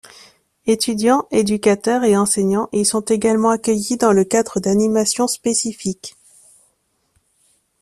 [0.65, 6.15] Étudiants, éducateurs et enseignants y sont également accueillis dans le cadre d'animations spécifiques.